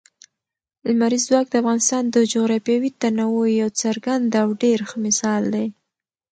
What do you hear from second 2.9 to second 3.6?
تنوع